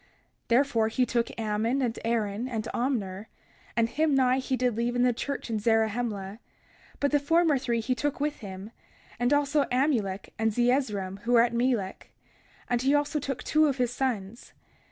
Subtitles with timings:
[0.01, 0.07] 31:6
[0.47, 3.27] Therefore he took Ammon, and Aaron, and Omner;
[3.77, 6.39] and Himni he did leave in the church in Zarahemla;
[6.99, 8.71] but the former three he took with him,
[9.19, 12.11] and also Amulek and Zeezrom, who were at Melek;
[12.67, 14.53] and he also took two of his sons.